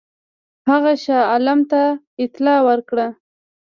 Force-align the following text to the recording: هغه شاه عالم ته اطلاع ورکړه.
هغه 0.69 0.91
شاه 1.03 1.23
عالم 1.29 1.59
ته 1.71 1.81
اطلاع 2.23 2.59
ورکړه. 2.69 3.07